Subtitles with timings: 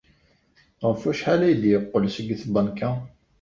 [0.87, 2.91] Ɣef wacḥal ay d-yeqqel seg tbanka?